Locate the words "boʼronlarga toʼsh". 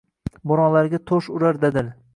0.51-1.31